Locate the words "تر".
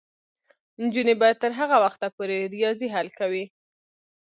1.41-1.51